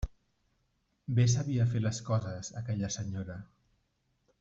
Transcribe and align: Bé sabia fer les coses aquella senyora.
Bé 1.19 1.25
sabia 1.35 1.69
fer 1.75 1.83
les 1.85 2.01
coses 2.11 2.53
aquella 2.65 2.91
senyora. 3.01 3.41